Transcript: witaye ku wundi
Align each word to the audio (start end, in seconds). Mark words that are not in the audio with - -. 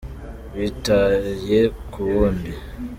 witaye 0.57 1.59
ku 1.91 1.99
wundi 2.11 2.51